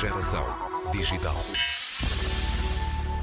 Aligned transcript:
Geração 0.00 0.46
digital. 0.92 1.36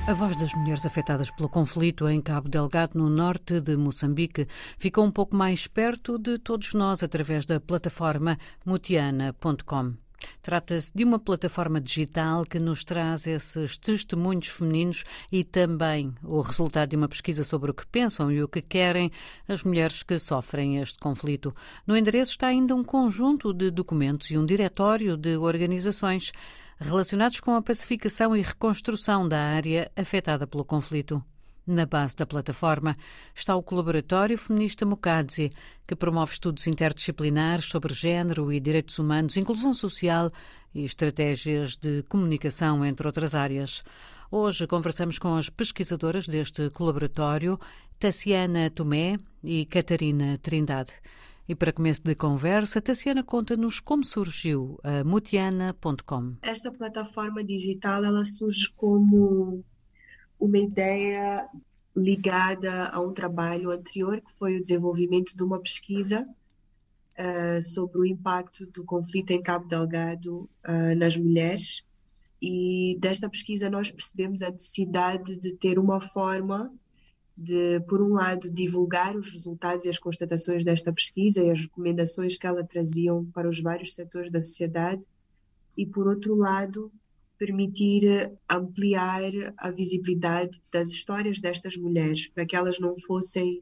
A 0.05 0.13
voz 0.13 0.35
das 0.35 0.53
mulheres 0.53 0.85
afetadas 0.85 1.31
pelo 1.31 1.49
conflito 1.49 2.07
em 2.07 2.21
Cabo 2.21 2.47
Delgado, 2.47 2.99
no 2.99 3.09
norte 3.09 3.59
de 3.59 3.75
Moçambique, 3.75 4.47
ficou 4.77 5.03
um 5.03 5.09
pouco 5.09 5.35
mais 5.35 5.65
perto 5.65 6.20
de 6.20 6.38
todos 6.38 6.75
nós 6.75 7.02
através 7.02 7.48
da 7.48 7.59
plataforma 7.59 8.38
mutiana.com. 8.63 9.95
Trata-se 10.39 10.91
de 10.93 11.03
uma 11.03 11.17
plataforma 11.17 11.81
digital 11.81 12.43
que 12.43 12.59
nos 12.59 12.84
traz 12.84 13.25
esses 13.25 13.75
testemunhos 13.80 14.48
femininos 14.48 15.03
e 15.31 15.44
também 15.44 16.13
o 16.23 16.41
resultado 16.41 16.89
de 16.89 16.95
uma 16.95 17.07
pesquisa 17.07 17.44
sobre 17.44 17.71
o 17.71 17.73
que 17.73 17.88
pensam 17.88 18.31
e 18.31 18.44
o 18.44 18.48
que 18.48 18.62
querem 18.62 19.12
as 19.48 19.63
mulheres 19.63 20.03
que 20.03 20.20
sofrem 20.20 20.77
este 20.77 20.99
conflito. 20.99 21.55
No 21.88 21.98
endereço 21.98 22.34
está 22.34 22.48
ainda 22.48 22.75
um 22.75 22.84
conjunto 22.84 23.52
de 23.52 23.71
documentos 23.71 24.30
e 24.30 24.38
um 24.38 24.45
diretório 24.45 25.17
de 25.17 25.38
organizações 25.38 26.31
relacionados 26.80 27.40
com 27.40 27.55
a 27.55 27.62
pacificação 27.62 28.36
e 28.36 28.41
reconstrução 28.41 29.27
da 29.27 29.40
área 29.40 29.91
afetada 29.95 30.45
pelo 30.45 30.63
conflito. 30.63 31.23
Na 31.66 31.85
base 31.85 32.16
da 32.16 32.26
plataforma 32.26 32.95
está 33.35 33.54
o 33.55 33.62
Colaboratório 33.62 34.38
Feminista 34.38 34.85
Mukadzi, 34.85 35.49
que 35.85 35.95
promove 35.95 36.32
estudos 36.32 36.66
interdisciplinares 36.66 37.66
sobre 37.66 37.94
género 37.94 38.54
e 38.54 38.59
direitos 38.59 38.98
humanos, 38.99 39.35
inclusão 39.35 39.73
social 39.73 40.32
e 40.73 40.85
estratégias 40.85 41.76
de 41.76 42.04
comunicação, 42.04 42.85
entre 42.85 43.05
outras 43.05 43.35
áreas. 43.35 43.84
Hoje 44.32 44.66
conversamos 44.66 45.20
com 45.20 45.35
as 45.35 45.49
pesquisadoras 45.49 46.26
deste 46.26 46.70
colaboratório, 46.70 47.59
Tassiana 47.99 48.70
Tomé 48.70 49.18
e 49.44 49.66
Catarina 49.66 50.38
Trindade. 50.38 50.94
E 51.49 51.55
para 51.55 51.71
começo 51.71 52.03
de 52.03 52.13
conversa, 52.13 52.81
Tassiana 52.81 53.23
conta-nos 53.23 53.79
como 53.79 54.03
surgiu 54.03 54.77
a 54.84 55.01
mutiana.com. 55.05 56.35
Esta 56.41 56.70
plataforma 56.70 57.41
digital 57.41 58.04
ela 58.04 58.26
surge 58.26 58.70
como 58.76 59.63
uma 60.37 60.57
ideia 60.57 61.48
ligada 61.95 62.89
a 62.89 62.99
um 62.99 63.13
trabalho 63.13 63.71
anterior, 63.71 64.19
que 64.19 64.31
foi 64.34 64.57
o 64.57 64.62
desenvolvimento 64.62 65.38
de 65.38 65.41
uma 65.41 65.57
pesquisa 65.57 66.25
uh, 67.17 67.61
sobre 67.61 68.00
o 68.00 68.06
impacto 68.06 68.66
do 68.66 68.84
conflito 68.84 69.31
em 69.31 69.41
Cabo 69.41 69.69
Delgado 69.69 70.50
uh, 70.67 70.95
nas 70.97 71.16
mulheres. 71.16 71.81
E 72.41 72.97
desta 73.00 73.29
pesquisa 73.29 73.69
nós 73.69 73.89
percebemos 73.89 74.44
a 74.44 74.51
necessidade 74.51 75.38
de 75.38 75.56
ter 75.56 75.79
uma 75.79 76.01
forma 76.01 76.69
de, 77.38 77.80
por 77.81 78.02
um 78.02 78.13
lado, 78.13 78.50
divulgar 78.50 79.16
os 79.16 79.31
resultados 79.31 79.85
e 79.85 79.90
as 79.90 80.00
constatações 80.00 80.63
desta 80.63 80.91
pesquisa 80.91 81.44
e 81.44 81.52
as 81.52 81.62
recomendações 81.62 82.38
que 82.38 82.47
ela 82.47 82.66
traziam 82.66 83.25
para 83.25 83.47
os 83.47 83.62
vários 83.62 83.94
setores 83.94 84.31
da 84.31 84.41
sociedade, 84.41 85.06
e, 85.78 85.85
por 85.85 86.07
outro 86.07 86.35
lado, 86.35 86.91
permitir 87.38 88.31
ampliar 88.50 89.22
a 89.56 89.69
visibilidade 89.69 90.59
das 90.72 90.88
histórias 90.90 91.40
destas 91.40 91.78
mulheres, 91.78 92.28
para 92.28 92.47
que 92.47 92.56
elas 92.56 92.79
não 92.79 92.97
fossem 92.97 93.62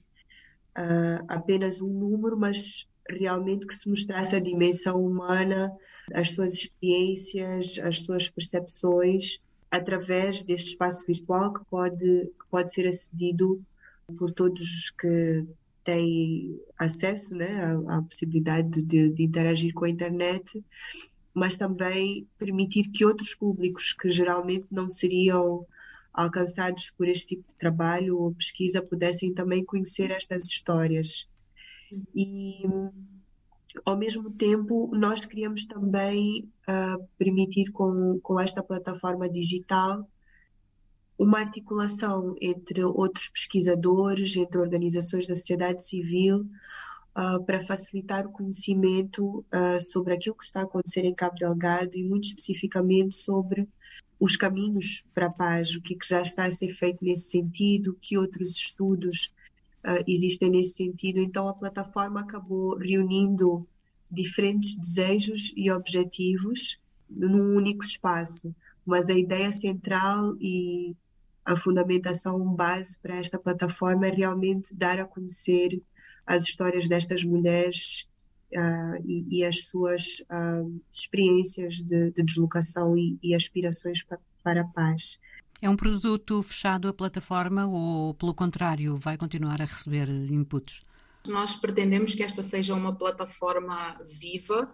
uh, 0.77 1.25
apenas 1.27 1.81
um 1.81 1.89
número, 1.89 2.37
mas 2.37 2.87
realmente 3.09 3.67
que 3.67 3.75
se 3.75 3.89
mostrasse 3.89 4.33
a 4.33 4.39
dimensão 4.39 5.05
humana, 5.05 5.69
as 6.13 6.31
suas 6.31 6.53
experiências, 6.53 7.77
as 7.79 7.99
suas 7.99 8.29
percepções 8.29 9.41
através 9.75 10.43
deste 10.43 10.71
espaço 10.71 11.05
virtual 11.05 11.53
que 11.53 11.65
pode, 11.65 11.97
que 12.39 12.47
pode 12.49 12.71
ser 12.71 12.87
acedido 12.87 13.61
por 14.17 14.31
todos 14.31 14.61
os 14.61 14.89
que 14.91 15.45
têm 15.83 16.59
acesso 16.77 17.35
né, 17.35 17.63
à, 17.87 17.97
à 17.97 18.01
possibilidade 18.01 18.81
de, 18.81 19.09
de, 19.09 19.23
interagir 19.23 19.73
com 19.73 19.85
a 19.85 19.89
internet, 19.89 20.63
mas 21.33 21.57
também 21.57 22.27
permitir 22.37 22.89
que 22.89 23.05
outros 23.05 23.35
públicos 23.35 23.93
que 23.93 24.09
geralmente 24.09 24.65
não 24.71 24.87
seriam 24.89 25.65
alcançados 26.13 26.89
por 26.91 27.07
este 27.07 27.35
tipo 27.35 27.47
de 27.47 27.55
trabalho 27.55 28.17
ou 28.17 28.33
pesquisa 28.33 28.81
pudessem 28.81 29.33
também 29.33 29.63
conhecer 29.63 30.11
estas 30.11 30.45
histórias. 30.45 31.27
E 32.15 32.63
ao 33.83 33.97
mesmo 33.97 34.31
tempo, 34.31 34.89
nós 34.95 35.25
queríamos 35.25 35.65
também 35.65 36.49
uh, 36.67 37.03
permitir 37.17 37.71
com, 37.71 38.19
com 38.21 38.39
esta 38.39 38.63
plataforma 38.63 39.29
digital 39.29 40.07
uma 41.17 41.39
articulação 41.39 42.35
entre 42.41 42.83
outros 42.83 43.29
pesquisadores, 43.29 44.35
entre 44.35 44.57
organizações 44.57 45.27
da 45.27 45.35
sociedade 45.35 45.83
civil, 45.83 46.45
uh, 47.15 47.43
para 47.45 47.63
facilitar 47.63 48.25
o 48.25 48.31
conhecimento 48.31 49.39
uh, 49.39 49.79
sobre 49.79 50.13
aquilo 50.13 50.35
que 50.35 50.43
está 50.43 50.61
a 50.61 50.63
acontecer 50.63 51.05
em 51.05 51.15
Cabo 51.15 51.37
Delgado 51.37 51.95
e, 51.95 52.03
muito 52.03 52.25
especificamente, 52.25 53.15
sobre 53.15 53.67
os 54.19 54.35
caminhos 54.35 55.03
para 55.13 55.27
a 55.27 55.31
paz, 55.31 55.75
o 55.75 55.81
que, 55.81 55.93
é 55.93 55.97
que 55.97 56.07
já 56.07 56.21
está 56.21 56.45
a 56.45 56.51
ser 56.51 56.73
feito 56.73 57.03
nesse 57.03 57.29
sentido, 57.29 57.97
que 58.01 58.17
outros 58.17 58.51
estudos 58.51 59.31
uh, 59.85 60.03
existem 60.07 60.49
nesse 60.49 60.75
sentido. 60.75 61.19
Então, 61.19 61.47
a 61.47 61.53
plataforma 61.53 62.21
acabou 62.21 62.77
reunindo 62.77 63.67
diferentes 64.09 64.75
desejos 64.75 65.53
e 65.55 65.71
objetivos 65.71 66.79
num 67.09 67.55
único 67.55 67.83
espaço. 67.83 68.53
Mas 68.85 69.09
a 69.09 69.13
ideia 69.13 69.51
central 69.51 70.35
e 70.39 70.95
a 71.43 71.55
fundamentação 71.55 72.39
base 72.53 72.97
para 72.97 73.17
esta 73.17 73.37
plataforma 73.37 74.07
é 74.07 74.11
realmente 74.11 74.75
dar 74.75 74.99
a 74.99 75.05
conhecer 75.05 75.81
as 76.25 76.43
histórias 76.43 76.87
destas 76.87 77.23
mulheres 77.23 78.07
uh, 78.51 79.01
e, 79.05 79.25
e, 79.29 79.45
as 79.45 79.65
suas 79.65 80.21
uh, 80.21 80.81
experiências 80.91 81.75
de, 81.75 82.11
de 82.11 82.23
deslocação 82.23 82.97
e, 82.97 83.17
e 83.21 83.35
aspirações 83.35 84.01
para, 84.03 84.19
para 84.43 84.61
a 84.61 84.65
paz. 84.65 85.19
É 85.61 85.69
um 85.69 85.75
produto 85.75 86.43
fechado 86.43 86.87
a 86.87 86.93
plataforma 86.93 87.65
ou, 87.65 88.13
pelo 88.13 88.33
contrário, 88.33 88.97
vai 88.97 89.17
continuar 89.17 89.61
a 89.61 89.65
receber 89.65 90.09
inputs? 90.09 90.81
Nós 91.27 91.55
pretendemos 91.55 92.13
que 92.13 92.23
esta 92.23 92.43
seja 92.43 92.75
uma 92.75 92.95
plataforma 92.95 93.99
viva. 94.19 94.71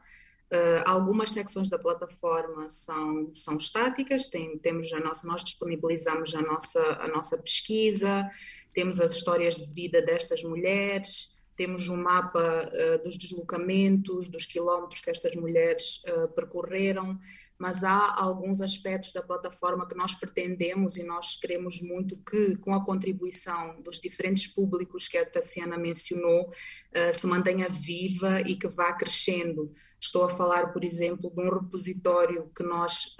Uh, 0.51 0.83
algumas 0.85 1.31
secções 1.31 1.69
da 1.69 1.79
plataforma 1.79 2.67
são, 2.67 3.29
são 3.31 3.55
estáticas, 3.55 4.27
tem, 4.27 4.57
temos 4.57 4.91
a 4.91 4.99
nossa, 4.99 5.25
nós 5.25 5.45
disponibilizamos 5.45 6.35
a 6.35 6.41
nossa, 6.41 6.81
a 6.99 7.07
nossa 7.07 7.37
pesquisa, 7.37 8.29
temos 8.73 8.99
as 8.99 9.13
histórias 9.13 9.55
de 9.55 9.73
vida 9.73 10.01
destas 10.01 10.43
mulheres, 10.43 11.30
temos 11.55 11.89
um 11.89 11.97
mapa 11.97 12.39
uh, 12.39 13.03
dos 13.03 13.17
deslocamentos, 13.17 14.27
dos 14.27 14.45
quilómetros 14.45 15.01
que 15.01 15.09
estas 15.09 15.35
mulheres 15.35 16.01
uh, 16.07 16.27
percorreram, 16.29 17.19
mas 17.57 17.83
há 17.83 18.15
alguns 18.19 18.59
aspectos 18.61 19.13
da 19.13 19.21
plataforma 19.21 19.87
que 19.87 19.95
nós 19.95 20.15
pretendemos 20.15 20.97
e 20.97 21.03
nós 21.03 21.35
queremos 21.35 21.81
muito 21.81 22.17
que, 22.17 22.55
com 22.57 22.73
a 22.73 22.83
contribuição 22.83 23.79
dos 23.81 23.99
diferentes 23.99 24.47
públicos 24.47 25.07
que 25.07 25.17
a 25.17 25.25
Tassiana 25.25 25.77
mencionou, 25.77 26.49
uh, 26.49 27.13
se 27.13 27.27
mantenha 27.27 27.69
viva 27.69 28.41
e 28.41 28.55
que 28.55 28.67
vá 28.67 28.93
crescendo. 28.93 29.71
Estou 29.99 30.23
a 30.23 30.29
falar, 30.29 30.73
por 30.73 30.83
exemplo, 30.83 31.29
de 31.29 31.41
um 31.41 31.49
repositório 31.53 32.49
que 32.55 32.63
nós 32.63 33.15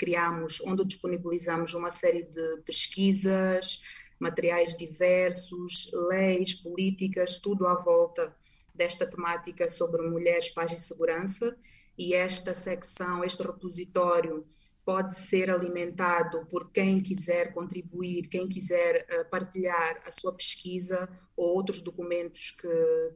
criamos, 0.00 0.60
onde 0.62 0.84
disponibilizamos 0.84 1.74
uma 1.74 1.90
série 1.90 2.24
de 2.24 2.56
pesquisas, 2.66 3.80
materiais 4.18 4.76
diversos, 4.76 5.90
leis, 6.08 6.54
políticas, 6.54 7.38
tudo 7.38 7.66
à 7.66 7.74
volta 7.74 8.34
desta 8.74 9.06
temática 9.06 9.68
sobre 9.68 10.02
mulheres, 10.02 10.50
paz 10.50 10.72
e 10.72 10.76
segurança 10.76 11.56
e 11.96 12.14
esta 12.14 12.54
secção, 12.54 13.24
este 13.24 13.42
repositório, 13.42 14.46
pode 14.84 15.18
ser 15.18 15.50
alimentado 15.50 16.46
por 16.46 16.70
quem 16.70 17.02
quiser 17.02 17.52
contribuir, 17.52 18.28
quem 18.28 18.48
quiser 18.48 19.04
uh, 19.04 19.28
partilhar 19.28 20.00
a 20.06 20.10
sua 20.10 20.32
pesquisa 20.32 21.06
ou 21.36 21.56
outros 21.56 21.82
documentos 21.82 22.52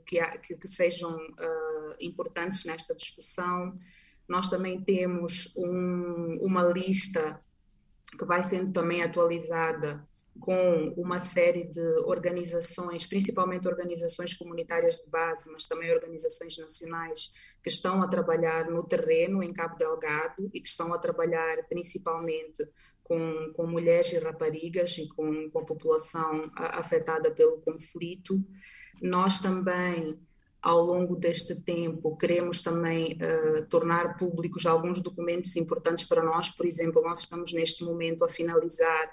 que, 0.06 0.20
que, 0.43 0.56
que 0.56 0.69
sejam 0.69 1.16
uh, 1.16 1.94
importantes 1.98 2.66
nesta 2.66 2.94
discussão. 2.94 3.78
Nós 4.28 4.50
também 4.50 4.82
temos 4.82 5.50
um, 5.56 6.37
uma 6.43 6.62
lista 6.64 7.40
que 8.19 8.25
vai 8.26 8.43
sendo 8.43 8.70
também 8.72 9.02
atualizada 9.02 10.06
com 10.40 10.94
uma 10.96 11.19
série 11.19 11.64
de 11.64 11.81
organizações, 12.05 13.06
principalmente 13.06 13.69
organizações 13.69 14.34
comunitárias 14.34 14.96
de 14.96 15.11
base, 15.11 15.50
mas 15.52 15.67
também 15.67 15.93
organizações 15.93 16.56
nacionais, 16.58 17.31
que 17.62 17.70
estão 17.70 18.02
a 18.02 18.08
trabalhar 18.08 18.70
no 18.70 18.82
terreno 18.82 19.43
em 19.43 19.52
Cabo 19.52 19.76
Delgado 19.76 20.50
e 20.52 20.61
que 20.61 20.69
estão 20.69 20.93
a 20.93 20.99
trabalhar 20.99 21.62
principalmente 21.69 22.67
com, 23.02 23.52
com 23.55 23.67
mulheres 23.67 24.12
e 24.12 24.19
raparigas 24.19 24.96
e 24.99 25.08
com, 25.08 25.50
com 25.50 25.58
a 25.61 25.64
população 25.64 26.50
afetada 26.56 27.31
pelo 27.31 27.61
conflito. 27.61 28.43
Nós 29.00 29.40
também 29.40 30.19
ao 30.62 30.81
longo 30.81 31.17
deste 31.17 31.61
tempo, 31.61 32.17
queremos 32.17 32.62
também 32.62 33.19
uh, 33.19 33.67
tornar 33.67 34.17
públicos 34.17 34.64
alguns 34.64 35.02
documentos 35.02 35.56
importantes 35.56 36.05
para 36.05 36.23
nós. 36.23 36.49
Por 36.50 36.64
exemplo, 36.64 37.02
nós 37.02 37.19
estamos 37.19 37.52
neste 37.52 37.82
momento 37.82 38.25
a 38.25 38.29
finalizar 38.29 39.11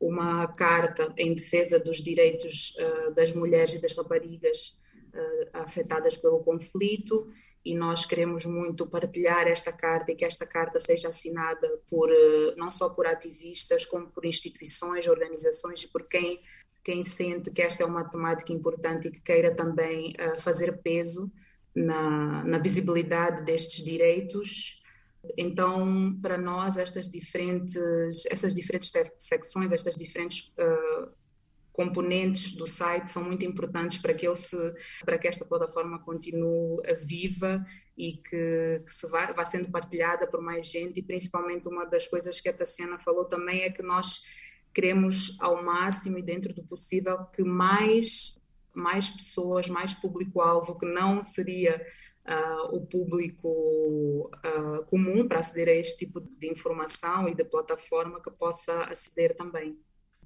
uma 0.00 0.48
carta 0.48 1.12
em 1.16 1.34
defesa 1.34 1.78
dos 1.78 2.02
direitos 2.02 2.74
uh, 2.78 3.14
das 3.14 3.32
mulheres 3.32 3.74
e 3.74 3.80
das 3.80 3.94
raparigas 3.94 4.78
uh, 5.12 5.50
afetadas 5.52 6.16
pelo 6.16 6.42
conflito 6.42 7.30
e 7.64 7.74
nós 7.74 8.06
queremos 8.06 8.46
muito 8.46 8.86
partilhar 8.86 9.46
esta 9.46 9.72
carta 9.72 10.10
e 10.10 10.16
que 10.16 10.24
esta 10.24 10.46
carta 10.46 10.80
seja 10.80 11.08
assinada 11.08 11.68
por 11.90 12.10
eh, 12.10 12.54
não 12.56 12.70
só 12.70 12.88
por 12.88 13.06
ativistas 13.06 13.84
como 13.84 14.06
por 14.06 14.24
instituições, 14.24 15.06
organizações 15.06 15.82
e 15.82 15.88
por 15.88 16.08
quem 16.08 16.40
quem 16.82 17.04
sente 17.04 17.50
que 17.50 17.60
esta 17.60 17.82
é 17.82 17.86
uma 17.86 18.08
temática 18.08 18.54
importante 18.54 19.08
e 19.08 19.10
que 19.10 19.20
queira 19.20 19.54
também 19.54 20.14
uh, 20.14 20.40
fazer 20.40 20.78
peso 20.78 21.30
na, 21.74 22.42
na 22.44 22.58
visibilidade 22.58 23.44
destes 23.44 23.84
direitos. 23.84 24.79
Então, 25.36 26.18
para 26.20 26.38
nós, 26.38 26.76
estas 26.76 27.08
diferentes, 27.08 27.76
essas 28.26 28.54
diferentes 28.54 28.90
secções, 29.18 29.72
estas 29.72 29.96
diferentes 29.96 30.52
uh, 30.58 31.10
componentes 31.72 32.54
do 32.54 32.66
site 32.66 33.10
são 33.10 33.24
muito 33.24 33.44
importantes 33.44 33.98
para 33.98 34.14
que 34.14 34.26
ele 34.26 34.36
se, 34.36 34.56
para 35.04 35.18
que 35.18 35.28
esta 35.28 35.44
plataforma 35.44 35.98
continue 36.00 36.82
viva 37.06 37.64
e 37.96 38.14
que, 38.14 38.82
que 38.84 38.92
se 38.92 39.06
vá, 39.08 39.32
vá 39.32 39.44
sendo 39.44 39.70
partilhada 39.70 40.26
por 40.26 40.40
mais 40.40 40.66
gente. 40.66 41.00
E 41.00 41.02
principalmente 41.02 41.68
uma 41.68 41.84
das 41.84 42.08
coisas 42.08 42.40
que 42.40 42.48
a 42.48 42.52
Tassiana 42.52 42.98
falou 42.98 43.24
também 43.24 43.62
é 43.62 43.70
que 43.70 43.82
nós 43.82 44.22
queremos 44.74 45.36
ao 45.40 45.62
máximo 45.62 46.18
e 46.18 46.22
dentro 46.22 46.54
do 46.54 46.62
possível 46.62 47.24
que 47.26 47.42
mais 47.42 48.38
mais 48.72 49.10
pessoas, 49.10 49.68
mais 49.68 49.92
público-alvo 49.92 50.78
que 50.78 50.86
não 50.86 51.20
seria 51.20 51.84
uh, 52.30 52.76
o 52.76 52.86
público 52.86 54.30
uh, 54.46 54.84
comum 54.86 55.26
para 55.26 55.40
aceder 55.40 55.68
a 55.68 55.74
este 55.74 56.06
tipo 56.06 56.20
de 56.20 56.48
informação 56.48 57.28
e 57.28 57.34
de 57.34 57.44
plataforma 57.44 58.22
que 58.22 58.30
possa 58.30 58.84
aceder 58.84 59.34
também. 59.34 59.76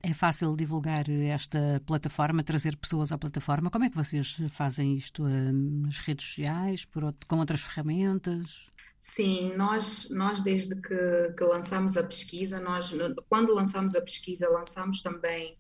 É 0.02 0.12
fácil 0.12 0.54
divulgar 0.54 1.08
esta 1.08 1.82
plataforma, 1.86 2.44
trazer 2.44 2.76
pessoas 2.76 3.10
à 3.10 3.16
plataforma. 3.16 3.70
Como 3.70 3.84
é 3.86 3.90
que 3.90 3.96
vocês 3.96 4.36
fazem 4.50 4.94
isto? 4.94 5.26
Nas 5.26 5.96
redes 5.96 6.26
sociais, 6.26 6.84
por, 6.84 7.14
com 7.26 7.38
outras 7.38 7.62
ferramentas? 7.62 8.66
Sim, 9.00 9.54
nós, 9.56 10.10
nós 10.10 10.42
desde 10.42 10.78
que, 10.78 11.34
que 11.36 11.44
lançamos 11.44 11.96
a 11.96 12.02
pesquisa, 12.02 12.60
nós, 12.60 12.94
quando 13.30 13.54
lançamos 13.54 13.94
a 13.94 14.00
pesquisa, 14.02 14.46
lançamos 14.48 15.00
também 15.00 15.56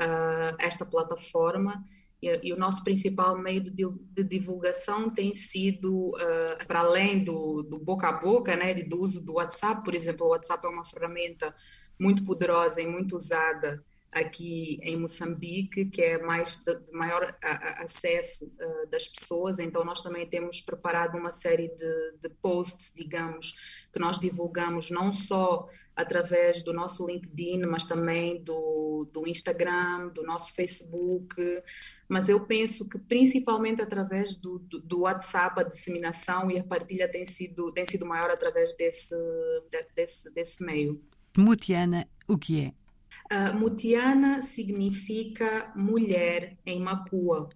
uh, 0.00 0.56
esta 0.58 0.84
plataforma 0.84 1.84
e, 2.26 2.48
e, 2.48 2.52
o 2.52 2.56
nosso 2.56 2.82
principal 2.82 3.38
meio 3.38 3.60
de, 3.60 3.84
divulgação 4.24 5.10
tem 5.10 5.34
sido, 5.34 6.10
uh, 6.10 6.66
para 6.66 6.80
além 6.80 7.22
do, 7.22 7.62
do, 7.62 7.78
boca 7.78 8.08
a 8.08 8.12
boca, 8.12 8.56
né, 8.56 8.74
do 8.74 9.00
uso 9.00 9.24
do 9.24 9.34
WhatsApp, 9.34 9.84
por 9.84 9.94
exemplo, 9.94 10.26
o 10.26 10.30
WhatsApp 10.30 10.66
é 10.66 10.68
uma 10.68 10.84
ferramenta 10.84 11.54
muito 11.98 12.24
poderosa 12.24 12.80
e 12.80 12.86
muito 12.86 13.16
usada 13.16 13.84
aqui 14.14 14.78
em 14.82 14.96
Moçambique, 14.96 15.86
que 15.86 16.00
é 16.00 16.18
mais 16.18 16.58
de, 16.58 16.74
de 16.76 16.92
maior 16.92 17.36
a, 17.42 17.48
a 17.48 17.82
acesso 17.82 18.46
uh, 18.46 18.86
das 18.88 19.08
pessoas. 19.08 19.58
Então, 19.58 19.84
nós 19.84 20.00
também 20.00 20.24
temos 20.26 20.60
preparado 20.60 21.18
uma 21.18 21.32
série 21.32 21.68
de, 21.68 22.12
de, 22.20 22.28
posts, 22.40 22.92
digamos, 22.94 23.54
que 23.92 23.98
nós 23.98 24.20
divulgamos 24.20 24.88
não 24.88 25.12
só 25.12 25.68
através 25.96 26.62
do 26.62 26.72
nosso 26.72 27.04
LinkedIn, 27.04 27.66
mas 27.66 27.86
também 27.86 28.40
do, 28.42 29.08
do 29.12 29.26
Instagram, 29.26 30.08
do 30.08 30.22
nosso 30.22 30.54
Facebook. 30.54 31.34
Mas 32.08 32.28
eu 32.28 32.40
penso 32.44 32.88
que 32.88 32.98
principalmente 32.98 33.80
através 33.80 34.36
do, 34.36 34.58
do, 34.58 34.80
do 34.80 35.00
WhatsApp, 35.00 35.60
a 35.60 35.64
disseminação 35.64 36.50
e 36.50 36.58
a 36.58 36.64
partilha 36.64 37.10
tem 37.10 37.24
sido, 37.24 37.72
tem 37.72 37.86
sido 37.86 38.04
maior 38.04 38.30
através 38.30 38.76
desse, 38.76 39.14
desse, 39.94 40.32
desse 40.34 40.64
meio. 40.64 41.02
Mutiana, 41.36 42.06
o 42.28 42.36
que 42.38 42.60
é? 42.60 42.72
Uh, 43.32 43.58
Mutiana 43.58 44.42
significa 44.42 45.72
mulher 45.74 46.56
em 46.66 46.80
Macua. 46.80 47.48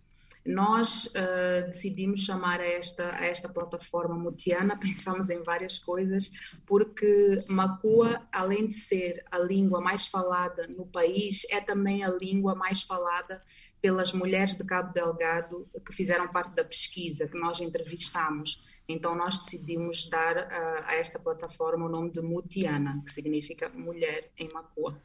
Nós 0.45 1.07
uh, 1.07 1.67
decidimos 1.67 2.21
chamar 2.21 2.61
a 2.61 2.67
esta, 2.67 3.15
a 3.17 3.27
esta 3.27 3.49
plataforma 3.49 4.15
Mutiana, 4.15 4.77
pensamos 4.81 5.31
em 5.31 5.43
várias 5.43 5.79
coisas, 5.79 6.31
porque 6.67 7.37
Macua, 7.49 8.27
além 8.33 8.69
de 8.69 8.75
ser 8.75 9.25
a 9.31 9.39
língua 9.39 9.81
mais 9.81 10.07
falada 10.07 10.67
no 10.69 10.87
país, 10.87 11.43
é 11.51 11.61
também 11.61 12.03
a 12.03 12.11
língua 12.11 12.55
mais 12.55 12.83
falada 12.83 13.43
pelas 13.81 14.13
mulheres 14.13 14.57
de 14.57 14.65
Cabo 14.65 14.93
Delgado 14.93 15.69
que 15.87 15.93
fizeram 15.93 16.29
parte 16.29 16.55
da 16.55 16.65
pesquisa 16.65 17.29
que 17.29 17.39
nós 17.39 17.61
entrevistamos. 17.61 18.63
Então, 18.89 19.15
nós 19.15 19.39
decidimos 19.39 20.09
dar 20.09 20.37
uh, 20.37 20.85
a 20.87 20.95
esta 20.95 21.19
plataforma 21.19 21.87
o 21.87 21.89
nome 21.89 22.11
de 22.11 22.23
Mutiana, 22.23 23.03
que 23.05 23.13
significa 23.13 23.69
mulher 23.69 24.31
em 24.39 24.51
Macua. 24.53 25.01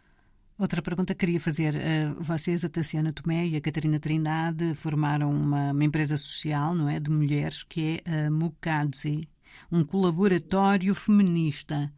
Outra 0.58 0.82
pergunta 0.82 1.14
que 1.14 1.20
queria 1.20 1.40
fazer. 1.40 1.76
Eh, 1.76 2.14
vocês, 2.20 2.64
a 2.64 2.70
Tassiana 2.70 3.12
Tomé 3.12 3.48
e 3.48 3.56
a 3.56 3.62
Catarina 3.62 4.00
Trindade, 4.00 4.76
formaram 4.76 5.32
uma, 5.32 5.72
uma 5.72 5.84
empresa 5.84 6.16
social, 6.16 6.76
não 6.76 6.88
é? 6.88 7.00
De 7.00 7.10
mulheres, 7.10 7.64
que 7.64 8.02
é 8.06 8.26
a 8.28 8.32
Mukadzi, 8.32 9.28
um 9.72 9.84
colaboratório 9.84 10.94
feminista. 10.94 11.92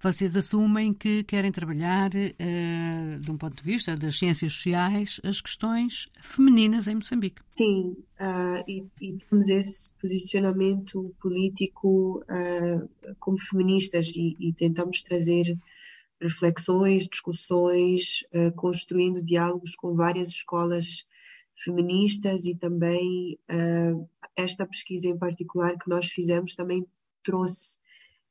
Vocês 0.00 0.36
assumem 0.36 0.92
que 0.92 1.24
querem 1.24 1.50
trabalhar, 1.50 2.10
uh, 2.14 3.20
de 3.20 3.30
um 3.30 3.36
ponto 3.36 3.56
de 3.56 3.62
vista 3.62 3.96
das 3.96 4.18
ciências 4.18 4.52
sociais, 4.52 5.20
as 5.24 5.40
questões 5.40 6.08
femininas 6.20 6.86
em 6.88 6.96
Moçambique. 6.96 7.42
Sim, 7.56 7.96
uh, 8.20 8.62
e, 8.68 8.84
e, 9.00 9.18
temos 9.28 9.48
esse 9.48 9.92
posicionamento 10.00 11.14
político 11.20 12.22
uh, 12.22 13.14
como 13.18 13.38
feministas 13.38 14.08
e, 14.16 14.36
e, 14.38 14.52
tentamos 14.52 15.02
trazer 15.02 15.56
reflexões, 16.22 17.08
discussões, 17.08 18.24
uh, 18.32 18.52
construindo 18.54 19.22
diálogos 19.22 19.74
com 19.74 19.94
várias 19.94 20.28
escolas 20.28 21.04
feministas 21.56 22.46
e 22.46 22.54
também 22.54 23.38
uh, 23.50 24.08
esta 24.36 24.66
pesquisa 24.66 25.08
em 25.08 25.18
particular 25.18 25.76
que 25.78 25.88
nós 25.88 26.06
fizemos 26.06 26.54
também 26.54 26.86
trouxe 27.22 27.78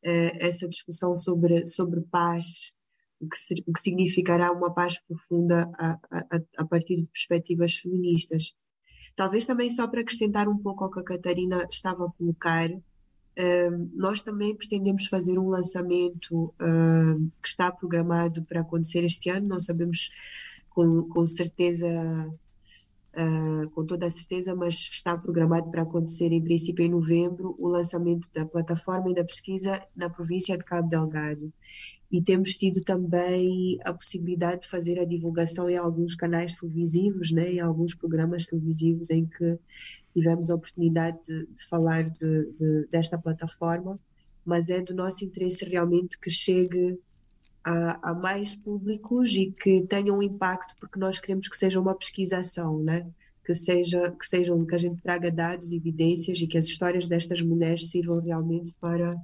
uh, 0.05 0.37
essa 0.39 0.67
discussão 0.67 1.13
sobre, 1.13 1.65
sobre 1.65 2.01
paz, 2.01 2.73
o 3.19 3.27
que, 3.27 3.37
ser, 3.37 3.63
o 3.67 3.73
que 3.73 3.79
significará 3.79 4.51
uma 4.51 4.73
paz 4.73 4.99
profunda 4.99 5.69
a, 5.77 5.91
a, 6.11 6.41
a 6.57 6.65
partir 6.65 6.95
de 6.95 7.05
perspectivas 7.05 7.75
feministas. 7.75 8.55
Talvez 9.15 9.45
também 9.45 9.69
só 9.69 9.87
para 9.87 10.01
acrescentar 10.01 10.47
um 10.47 10.57
pouco 10.57 10.83
ao 10.83 10.91
que 10.91 10.99
a 10.99 11.03
Catarina 11.03 11.67
estava 11.69 12.05
a 12.05 12.11
colocar, 12.11 12.69
nós 13.93 14.21
também 14.21 14.55
pretendemos 14.55 15.07
fazer 15.07 15.39
um 15.39 15.49
lançamento 15.49 16.53
uh, 16.61 17.31
que 17.41 17.47
está 17.47 17.71
programado 17.71 18.43
para 18.43 18.61
acontecer 18.61 19.03
este 19.03 19.29
ano, 19.29 19.47
não 19.47 19.59
sabemos 19.59 20.11
com, 20.69 21.03
com 21.03 21.25
certeza, 21.25 21.87
uh, 23.15 23.69
com 23.71 23.85
toda 23.85 24.05
a 24.05 24.09
certeza, 24.09 24.55
mas 24.55 24.75
está 24.75 25.17
programado 25.17 25.69
para 25.69 25.83
acontecer 25.83 26.31
em 26.31 26.41
princípio 26.41 26.85
em 26.85 26.89
novembro 26.89 27.55
o 27.57 27.67
lançamento 27.67 28.29
da 28.33 28.45
plataforma 28.45 29.11
e 29.11 29.15
da 29.15 29.23
pesquisa 29.23 29.81
na 29.95 30.09
província 30.09 30.57
de 30.57 30.63
Cabo 30.63 30.89
Delgado. 30.89 31.51
E 32.11 32.21
temos 32.21 32.55
tido 32.55 32.81
também 32.81 33.79
a 33.85 33.93
possibilidade 33.93 34.61
de 34.61 34.67
fazer 34.67 34.99
a 34.99 35.05
divulgação 35.05 35.69
em 35.69 35.77
alguns 35.77 36.13
canais 36.13 36.55
televisivos, 36.55 37.31
né, 37.31 37.53
em 37.53 37.59
alguns 37.59 37.95
programas 37.95 38.45
televisivos 38.45 39.11
em 39.11 39.25
que 39.25 39.57
tivemos 40.13 40.51
a 40.51 40.55
oportunidade 40.55 41.19
de, 41.23 41.45
de 41.47 41.65
falar 41.67 42.09
de, 42.09 42.51
de, 42.53 42.87
desta 42.91 43.17
plataforma, 43.17 43.97
mas 44.43 44.69
é 44.69 44.81
do 44.81 44.93
nosso 44.93 45.23
interesse 45.23 45.63
realmente 45.63 46.19
que 46.19 46.29
chegue 46.29 46.99
a, 47.63 48.09
a, 48.11 48.13
mais 48.13 48.55
públicos 48.55 49.33
e 49.35 49.51
que 49.51 49.81
tenha 49.83 50.13
um 50.13 50.21
impacto, 50.21 50.75
porque 50.79 50.99
nós 50.99 51.19
queremos 51.19 51.47
que 51.47 51.57
seja 51.57 51.79
uma 51.79 51.95
pesquisação, 51.95 52.81
né? 52.81 53.07
que 53.43 53.53
seja 53.53 54.11
que 54.11 54.25
sejam 54.25 54.65
que 54.65 54.75
a 54.75 54.77
gente 54.77 55.01
traga 55.01 55.31
dados, 55.31 55.71
evidências 55.71 56.39
e 56.39 56.47
que 56.47 56.57
as 56.57 56.65
histórias 56.65 57.07
destas 57.07 57.41
mulheres 57.41 57.89
sirvam 57.89 58.19
realmente 58.19 58.73
para 58.79 59.17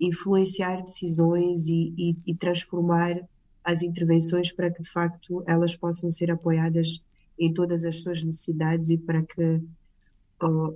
influenciar 0.00 0.82
decisões 0.82 1.66
e, 1.68 1.94
e, 1.96 2.16
e 2.26 2.34
transformar 2.34 3.16
as 3.62 3.82
intervenções 3.82 4.52
para 4.52 4.70
que 4.70 4.82
de 4.82 4.90
facto 4.90 5.42
elas 5.46 5.74
possam 5.74 6.10
ser 6.10 6.30
apoiadas 6.30 7.02
em 7.38 7.52
todas 7.52 7.84
as 7.84 8.02
suas 8.02 8.22
necessidades 8.22 8.90
e 8.90 8.98
para 8.98 9.22
que 9.22 9.60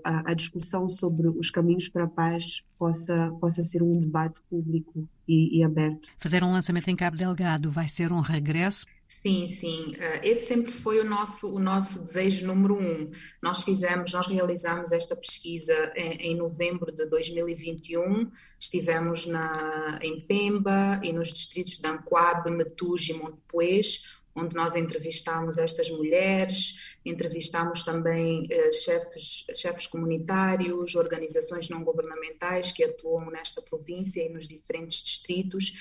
a, 0.05 0.31
a, 0.31 0.35
discussão 0.35 0.88
sobre 0.88 1.29
os 1.29 1.50
caminhos 1.50 1.88
para 1.88 2.05
a 2.05 2.09
paz 2.09 2.62
possa, 2.79 3.31
possa 3.41 3.65
ser 3.65 3.83
um 3.83 4.00
debate 4.00 4.41
público 4.49 5.09
e, 5.27 5.59
e, 5.59 5.65
aberto. 5.65 6.11
Fazer 6.19 6.43
um 6.43 6.53
lançamento 6.53 6.88
em 6.88 6.97
Cabo 6.97 7.17
Delgado 7.17 7.71
vai 7.71 7.88
ser 7.88 8.12
um 8.12 8.21
regresso? 8.21 8.87
Sim, 9.09 9.47
sim. 9.47 9.95
Uh, 9.95 10.21
esse 10.23 10.47
sempre 10.47 10.71
foi 10.71 11.00
o 11.00 11.05
nosso, 11.05 11.55
o 11.55 11.59
nosso 11.59 12.00
desejo 12.00 12.47
número 12.47 12.75
um. 12.79 13.11
Nós 13.43 13.62
fizemos, 13.62 14.12
nós 14.12 14.27
realizamos 14.27 14.93
esta 14.93 15.17
pesquisa 15.17 15.93
em, 15.97 16.33
em 16.33 16.37
novembro 16.37 16.93
de 16.93 17.07
2021. 17.07 18.31
Estivemos 18.61 19.27
na, 19.27 19.99
em 20.03 20.21
Pemba 20.21 21.00
e 21.03 21.12
nos 21.12 21.33
distritos 21.33 21.79
de 21.79 21.88
Ancoabe, 21.88 22.50
Metuge 22.50 23.12
e 23.12 23.17
Montepuez, 23.17 24.03
onde 24.38 24.54
nós 24.54 24.76
entrevistámos 24.76 25.59
estas 25.59 25.90
mulheres, 25.90 26.97
entrevistámos 27.04 27.83
também 27.83 28.47
eh, 28.50 28.73
chefes, 28.73 29.45
chefes 29.54 29.87
comunitários, 29.87 30.95
organizações 30.95 31.68
não 31.68 31.83
governamentais 31.83 32.73
que 32.73 32.85
atuam 32.85 33.30
nesta 33.30 33.61
província 33.61 34.23
e 34.23 34.28
nos 34.28 34.47
diferentes 34.47 35.02
distritos, 35.02 35.73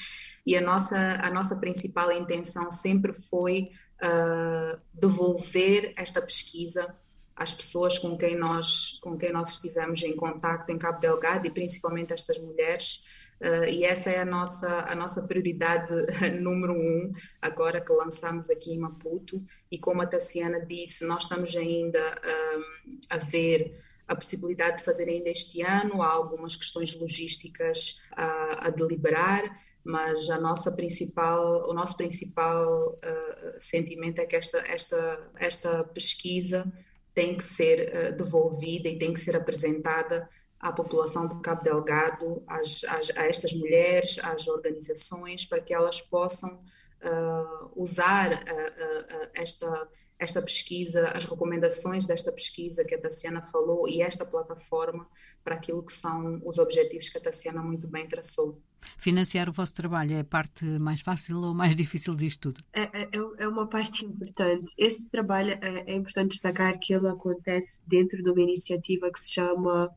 e 0.45 0.55
a 0.55 0.61
nossa, 0.61 0.97
a 1.21 1.29
nossa 1.29 1.57
principal 1.57 2.11
intenção 2.11 2.71
sempre 2.71 3.11
foi 3.11 3.69
uh, 4.01 4.79
devolver 4.93 5.93
esta 5.97 6.21
pesquisa 6.21 6.95
às 7.35 7.53
pessoas 7.53 7.99
com 7.99 8.17
quem 8.17 8.35
nós 8.35 8.97
com 9.01 9.17
quem 9.17 9.31
nós 9.31 9.49
estivemos 9.49 10.01
em 10.03 10.15
contacto 10.15 10.71
em 10.71 10.77
Cabo 10.77 10.99
Delgado 10.99 11.45
e 11.45 11.51
principalmente 11.51 12.13
estas 12.13 12.39
mulheres 12.39 13.03
uh, 13.41 13.65
e 13.65 13.83
essa 13.83 14.09
é 14.09 14.19
a 14.19 14.25
nossa 14.25 14.67
a 14.89 14.95
nossa 14.95 15.27
prioridade 15.27 15.93
número 16.41 16.73
um 16.73 17.11
agora 17.41 17.81
que 17.81 17.91
lançamos 17.91 18.49
aqui 18.49 18.71
em 18.73 18.79
Maputo. 18.79 19.43
E 19.71 19.77
como 19.77 20.01
a 20.01 20.07
Tassiana 20.07 20.65
disse 20.65 21.05
nós 21.05 21.23
estamos 21.23 21.55
ainda 21.55 21.99
um, 21.99 22.97
a 23.09 23.17
ver 23.17 23.83
a 24.07 24.15
possibilidade 24.15 24.77
de 24.77 24.83
fazer 24.83 25.09
ainda 25.09 25.29
este 25.29 25.61
ano. 25.61 26.01
Há 26.01 26.09
algumas 26.09 26.55
questões 26.55 26.95
logísticas 26.95 28.01
a, 28.15 28.67
a 28.67 28.69
deliberar 28.69 29.67
mas 29.87 30.29
a 30.29 30.37
nossa 30.37 30.69
principal, 30.73 31.69
o 31.69 31.73
nosso 31.73 31.95
principal 31.95 32.99
uh, 32.99 33.55
sentimento 33.57 34.19
é 34.19 34.25
que 34.25 34.35
esta, 34.35 34.57
esta, 34.67 35.31
esta 35.37 35.83
pesquisa 35.85 36.69
tem 37.13 37.37
que 37.37 37.43
ser 37.43 37.89
uh, 37.95 38.17
devolvida 38.17 38.89
e 38.89 38.99
tem 38.99 39.13
que 39.13 39.19
ser 39.21 39.37
apresentada 39.37 40.29
à 40.59 40.71
população 40.71 41.27
de 41.27 41.39
Cabo 41.41 41.63
Delgado, 41.63 42.43
às, 42.47 42.83
às, 42.85 43.09
a 43.15 43.25
estas 43.27 43.53
mulheres, 43.53 44.17
às 44.19 44.47
organizações, 44.47 45.45
para 45.45 45.61
que 45.61 45.73
elas 45.73 46.01
possam 46.01 46.55
uh, 46.55 47.71
usar 47.75 48.43
esta, 49.33 49.87
esta 50.19 50.41
pesquisa, 50.41 51.09
as 51.09 51.25
recomendações 51.25 52.07
desta 52.07 52.31
pesquisa 52.31 52.83
que 52.83 52.95
a 52.95 52.99
Tassiana 52.99 53.41
falou 53.41 53.87
e 53.87 54.01
esta 54.01 54.25
plataforma 54.25 55.07
para 55.43 55.55
aquilo 55.55 55.83
que 55.83 55.93
são 55.93 56.41
os 56.43 56.57
objetivos 56.57 57.09
que 57.09 57.17
a 57.17 57.21
Tassiana 57.21 57.61
muito 57.61 57.87
bem 57.87 58.07
traçou. 58.07 58.61
Financiar 58.97 59.49
o 59.49 59.53
vosso 59.53 59.75
trabalho 59.75 60.15
é 60.15 60.19
a 60.19 60.23
parte 60.23 60.65
mais 60.65 61.01
fácil 61.01 61.37
ou 61.37 61.53
mais 61.53 61.75
difícil 61.75 62.15
disto 62.15 62.51
tudo? 62.51 62.63
É, 62.73 62.83
é, 62.83 63.09
é 63.37 63.47
uma 63.47 63.67
parte 63.67 64.03
importante. 64.03 64.71
Este 64.77 65.09
trabalho 65.09 65.57
é, 65.61 65.91
é 65.91 65.93
importante 65.93 66.31
destacar 66.31 66.77
que 66.79 66.93
ele 66.93 67.07
acontece 67.07 67.81
dentro 67.87 68.21
de 68.21 68.29
uma 68.29 68.41
iniciativa 68.41 69.11
que 69.11 69.19
se 69.19 69.33
chama 69.33 69.89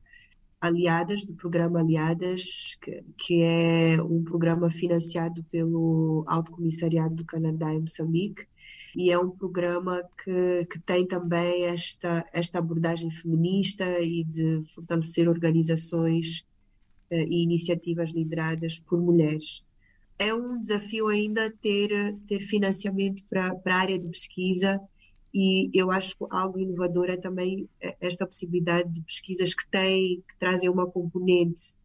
Aliadas, 0.60 1.24
do 1.24 1.32
programa 1.32 1.80
Aliadas, 1.80 2.76
que, 2.82 3.02
que, 3.16 3.42
é 3.42 4.02
um 4.02 4.22
programa 4.22 4.68
financiado 4.70 5.42
pelo 5.44 6.22
Alto 6.26 6.52
Comissariado 6.52 7.14
do 7.14 7.24
Canadá 7.24 7.72
em 7.72 7.80
Moçambique, 7.80 8.46
e 8.94 9.10
é 9.10 9.18
um 9.18 9.30
programa 9.30 10.02
que, 10.22 10.66
que 10.66 10.78
tem 10.80 11.06
também 11.06 11.64
esta, 11.64 12.26
esta 12.32 12.58
abordagem 12.58 13.10
feminista 13.10 14.00
e 14.00 14.22
de 14.24 14.62
fortalecer 14.74 15.28
organizações 15.28 16.40
uh, 17.10 17.14
e 17.14 17.42
iniciativas 17.42 18.10
lideradas 18.10 18.78
por 18.78 19.00
mulheres. 19.00 19.64
É 20.18 20.34
um 20.34 20.60
desafio 20.60 21.08
ainda 21.08 21.50
ter, 21.62 22.14
ter 22.26 22.40
financiamento 22.40 23.24
para, 23.30 23.54
para 23.54 23.76
a 23.76 23.78
área 23.78 23.98
de 23.98 24.08
pesquisa 24.08 24.78
e 25.32 25.70
eu 25.72 25.90
acho 25.90 26.16
algo 26.30 26.58
inovador 26.58 27.08
é 27.08 27.16
também 27.16 27.68
eh, 27.80 27.96
esta 28.00 28.26
possibilidade 28.26 28.90
de 28.90 29.02
pesquisas 29.02 29.54
que 29.54 29.68
têm, 29.68 30.22
que 30.28 30.38
trazem 30.38 30.68
uma 30.68 30.86
componente 30.86 31.76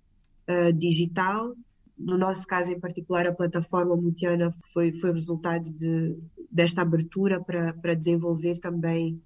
uh, 0.49 0.73
digital. 0.73 1.55
No 1.97 2.17
nosso 2.17 2.45
caso 2.47 2.71
em 2.71 2.79
particular, 2.79 3.27
a 3.27 3.33
plataforma 3.33 3.95
Mutiana 3.95 4.51
foi, 4.73 4.91
foi 4.93 5.11
resultado 5.11 5.69
de, 5.69 6.17
desta 6.51 6.81
abertura 6.81 7.39
para, 7.39 7.73
para 7.73 7.93
desenvolver 7.93 8.57
também 8.59 9.21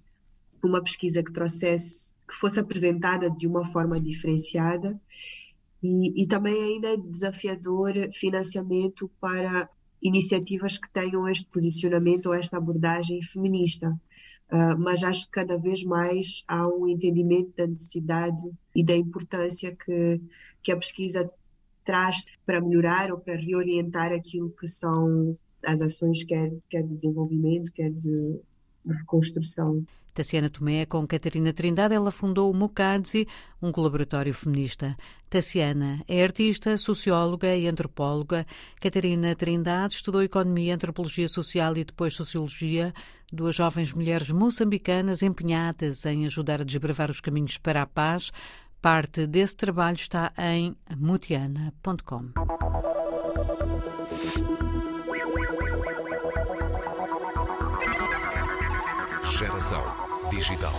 uma 0.62 0.82
pesquisa 0.82 1.22
que 1.22 1.32
trouxesse, 1.32 2.14
que 2.28 2.34
fosse 2.34 2.60
apresentada 2.60 3.30
de 3.30 3.46
uma 3.46 3.64
forma 3.72 3.98
diferenciada 3.98 5.00
e, 5.82 6.22
e 6.22 6.26
também 6.26 6.62
ainda 6.62 6.88
é 6.88 6.96
desafiador 6.96 7.92
financiamento 8.12 9.10
para 9.18 9.68
iniciativas 10.02 10.78
que 10.78 10.90
tenham 10.90 11.28
este 11.28 11.46
posicionamento 11.46 12.26
ou 12.26 12.34
esta 12.34 12.56
abordagem 12.56 13.22
feminista. 13.22 13.94
Uh, 14.52 14.76
mas 14.76 15.04
acho 15.04 15.26
que 15.26 15.30
cada 15.30 15.56
vez 15.56 15.84
mais 15.84 16.42
há 16.48 16.66
um 16.66 16.88
entendimento 16.88 17.52
da 17.56 17.66
necessidade 17.66 18.50
e 18.74 18.84
da 18.84 18.96
importância 18.96 19.76
que, 19.76 20.20
que 20.60 20.72
a 20.72 20.76
pesquisa 20.76 21.30
traz 21.84 22.26
para 22.44 22.60
melhorar 22.60 23.12
ou 23.12 23.18
para 23.18 23.36
reorientar 23.36 24.12
aquilo 24.12 24.50
que 24.50 24.66
são 24.66 25.36
as 25.64 25.80
ações, 25.80 26.24
quer, 26.24 26.52
quer 26.68 26.82
de 26.82 26.94
desenvolvimento, 26.94 27.72
quer 27.72 27.90
de 27.90 28.40
reconstrução. 28.86 29.84
Tassiana 30.12 30.50
Tomé 30.50 30.84
com 30.86 31.06
Catarina 31.06 31.52
Trindade, 31.52 31.94
ela 31.94 32.10
fundou 32.10 32.50
o 32.50 32.54
Mukadzi, 32.54 33.26
um 33.62 33.70
colaboratório 33.70 34.34
feminista. 34.34 34.96
Tassiana 35.28 36.02
é 36.08 36.22
artista, 36.22 36.76
socióloga 36.76 37.56
e 37.56 37.68
antropóloga. 37.68 38.44
Catarina 38.80 39.34
Trindade 39.36 39.94
estudou 39.94 40.22
Economia, 40.22 40.74
Antropologia 40.74 41.28
Social 41.28 41.76
e 41.76 41.84
depois 41.84 42.14
Sociologia. 42.14 42.92
Duas 43.32 43.54
jovens 43.54 43.94
mulheres 43.94 44.30
moçambicanas 44.30 45.22
empenhadas 45.22 46.04
em 46.04 46.26
ajudar 46.26 46.60
a 46.60 46.64
desbravar 46.64 47.10
os 47.10 47.20
caminhos 47.20 47.58
para 47.58 47.82
a 47.82 47.86
paz. 47.86 48.32
Parte 48.82 49.26
desse 49.26 49.56
trabalho 49.56 49.96
está 49.96 50.32
em 50.38 50.76
mutiana.com. 50.96 52.30
Geração 59.22 59.84
digital. 60.30 60.74